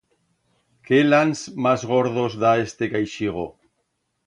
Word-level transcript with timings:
Qué 0.87 1.01
lans 1.09 1.41
mas 1.67 1.81
gordos 1.91 2.33
da 2.47 2.51
este 2.65 2.85
caixigo! 2.97 3.47